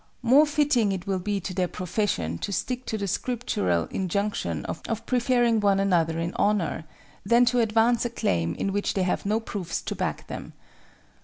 More 0.23 0.47
fitting 0.47 0.91
it 0.91 1.05
will 1.05 1.19
be 1.19 1.39
to 1.41 1.53
their 1.53 1.67
profession 1.67 2.39
to 2.39 2.51
stick 2.51 2.87
to 2.87 2.97
the 2.97 3.07
scriptural 3.07 3.85
injunction 3.91 4.65
of 4.65 4.81
preferring 5.05 5.59
one 5.59 5.79
another 5.79 6.17
in 6.17 6.33
honor, 6.37 6.85
than 7.23 7.45
to 7.45 7.59
advance 7.59 8.03
a 8.03 8.09
claim 8.09 8.55
in 8.55 8.73
which 8.73 8.95
they 8.95 9.03
have 9.03 9.27
no 9.27 9.39
proofs 9.39 9.79
to 9.83 9.93
back 9.95 10.25
them. 10.25 10.53